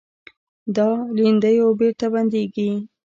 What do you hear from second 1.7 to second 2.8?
بېرته بندېږي.